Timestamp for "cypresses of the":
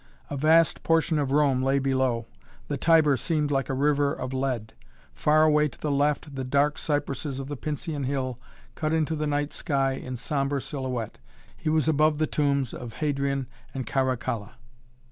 6.79-7.55